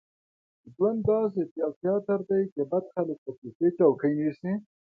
ژوند 0.73 0.99
داسې 1.11 1.41
یو 1.61 1.71
تیاتر 1.81 2.19
دی 2.29 2.41
چې 2.53 2.61
بد 2.71 2.85
خلک 2.93 3.17
په 3.25 3.31
کې 3.37 3.47
ښې 3.55 3.67
چوکۍ 3.77 4.11
نیسي. 4.19 4.51